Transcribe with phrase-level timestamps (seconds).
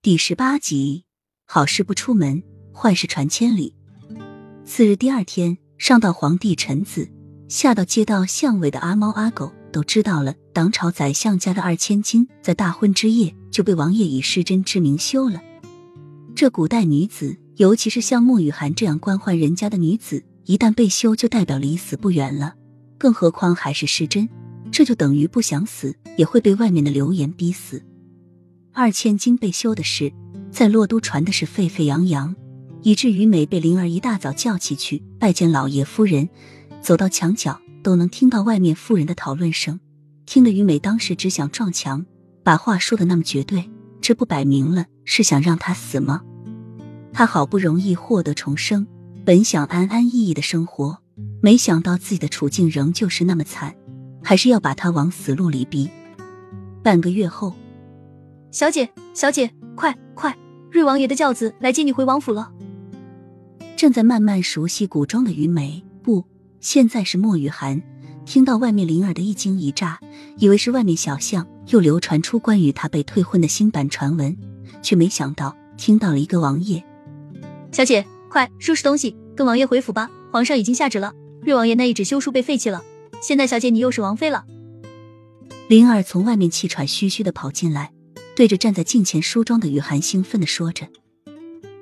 [0.00, 1.04] 第十八集，
[1.44, 2.40] 好事不出门，
[2.72, 3.74] 坏事传千里。
[4.64, 7.10] 次日第二天，上到皇帝臣子，
[7.48, 15.42] 下到街道巷尾的阿猫阿狗，都知道了当朝宰相家的二千金在大婚之夜就被王爷以失贞之名休了。
[16.32, 22.54] 这古代女子，尤其是像莫雨涵这样官宦人家的女子，一旦被休，就代表离死不远了。
[22.98, 24.28] 更何况还是失贞，
[24.70, 27.84] 这就等于不想死也会被外面的流言逼死。
[28.78, 30.12] 二千金被休的事，
[30.52, 32.36] 在洛都传的是沸沸扬扬，
[32.82, 36.28] 以至于每被灵儿一大早叫起去拜见老爷夫人，
[36.80, 39.80] 走到墙角都能听到外面妇人的讨论声，
[40.26, 42.06] 听得于美当时只想撞墙，
[42.44, 43.68] 把话说的那么绝对，
[44.00, 46.22] 这不摆明了是想让他死吗？
[47.12, 48.86] 他好不容易获得重生，
[49.24, 50.98] 本想安安逸逸的生活，
[51.42, 53.74] 没想到自己的处境仍旧是那么惨，
[54.22, 55.90] 还是要把他往死路里逼。
[56.84, 57.52] 半个月后。
[58.50, 60.36] 小姐，小姐，快快！
[60.70, 62.50] 瑞王爷的轿子来接你回王府了。
[63.76, 66.24] 正在慢慢熟悉古装的于梅，不，
[66.60, 67.82] 现在是莫雨涵，
[68.24, 70.00] 听到外面灵儿的一惊一乍，
[70.38, 74.34] 以为是外面小巷又流传出关于他被退婚的新版传闻，
[74.82, 76.82] 却没想到听到了一个王爷。
[77.70, 80.10] 小姐，快收拾东西，跟王爷回府吧。
[80.32, 82.82] 皇上已经下旨了，瑞王爷那一纸休书被废弃了。
[83.20, 84.44] 现在小姐你又是王妃了。
[85.68, 87.92] 灵儿从外面气喘吁吁的跑进来。
[88.38, 90.86] 对着站在镜前梳妆的雨涵兴奋的说着：“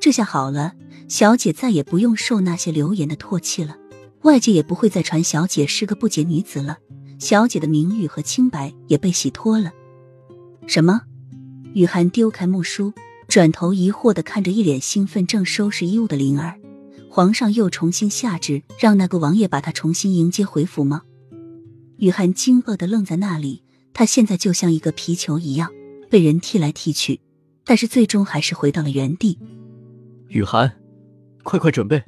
[0.00, 0.72] 这下好了，
[1.06, 3.76] 小姐再也不用受那些流言的唾弃了，
[4.22, 6.78] 外界也不会再传小姐是个不洁女子了，
[7.18, 9.70] 小姐的名誉和清白也被洗脱了。”
[10.66, 11.02] 什么？
[11.74, 12.94] 雨涵丢开木梳，
[13.28, 16.58] 转头疑惑的看着一脸兴奋正收拾衣物的灵儿
[17.12, 21.02] ：“皇上又重新下旨让那个王爷把她重新迎接回府吗？”
[22.00, 23.62] 雨涵惊愕的愣在那里，
[23.92, 25.70] 她现在就像一个皮球一样。
[26.16, 27.20] 被人踢来踢去，
[27.62, 29.38] 但是最终还是回到了原地。
[30.28, 30.80] 雨涵，
[31.42, 32.02] 快快准备，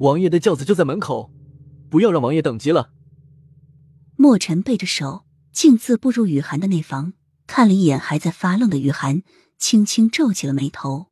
[0.00, 1.32] 王爷的轿子就在门口，
[1.88, 2.90] 不要让王爷等急了。
[4.16, 7.14] 墨尘背着手，径自步入雨涵的内房，
[7.46, 9.22] 看了一眼还在发愣的雨涵，
[9.56, 11.06] 轻轻皱起了眉头。